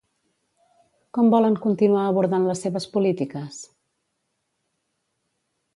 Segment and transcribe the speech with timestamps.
[1.17, 3.61] Com volen continuar abordant les seves polítiques?